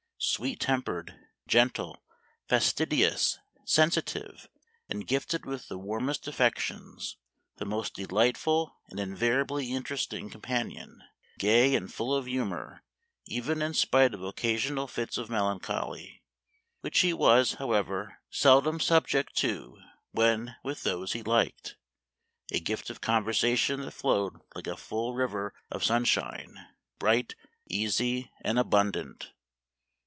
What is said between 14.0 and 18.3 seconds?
of occasional fits of melancholy, which he was, however,